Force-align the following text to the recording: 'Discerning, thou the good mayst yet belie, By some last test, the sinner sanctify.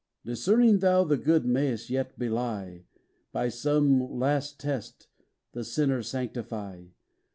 'Discerning, 0.25 0.79
thou 0.79 1.03
the 1.03 1.15
good 1.15 1.45
mayst 1.45 1.91
yet 1.91 2.17
belie, 2.17 2.85
By 3.31 3.49
some 3.49 4.17
last 4.17 4.59
test, 4.59 5.07
the 5.51 5.63
sinner 5.63 6.01
sanctify. 6.01 6.85